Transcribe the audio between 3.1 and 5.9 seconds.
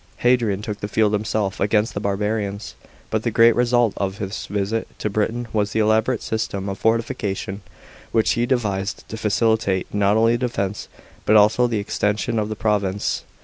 but the great result of his visit to Britain was the